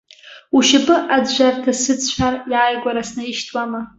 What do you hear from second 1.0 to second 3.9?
аӡәӡәарҭа сыҭ сҳәар иааигәара снаишьҭуама.